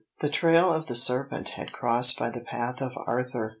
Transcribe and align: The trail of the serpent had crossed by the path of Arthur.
The 0.19 0.29
trail 0.29 0.73
of 0.73 0.87
the 0.87 0.95
serpent 0.95 1.49
had 1.49 1.71
crossed 1.71 2.17
by 2.17 2.31
the 2.31 2.41
path 2.41 2.81
of 2.81 2.93
Arthur. 3.05 3.49